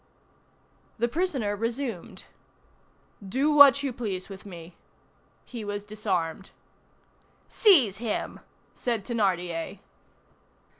[0.97, 2.25] The prisoner resumed:—
[3.23, 4.75] "Do what you please with me."
[5.45, 6.49] He was disarmed.
[7.47, 8.39] "Seize him!"
[8.73, 9.77] said Thénardier.